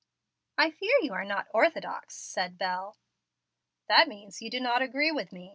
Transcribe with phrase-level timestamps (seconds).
[0.57, 2.97] "I fear you are not orthodox," said Bel.
[3.87, 5.49] "That means you do not agree with me.